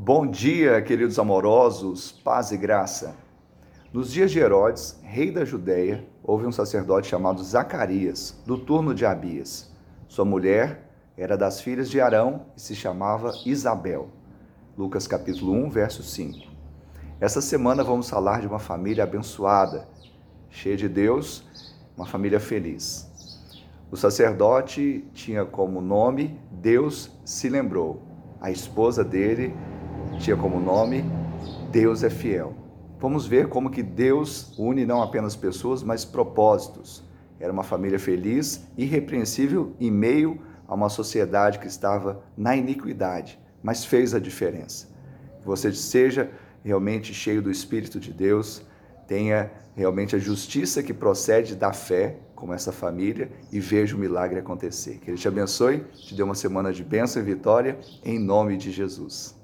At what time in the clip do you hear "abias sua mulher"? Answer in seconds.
9.04-10.88